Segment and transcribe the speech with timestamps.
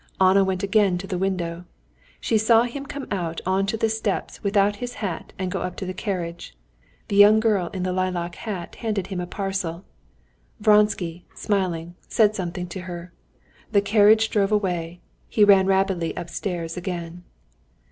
[0.19, 1.65] Anna went again to the window.
[2.19, 5.85] She saw him come out onto the steps without his hat and go up to
[5.85, 6.57] the carriage.
[7.07, 9.85] The young girl in the lilac hat handed him a parcel.
[10.59, 13.13] Vronsky, smiling, said something to her.
[13.73, 17.23] The carriage drove away, he ran rapidly upstairs again.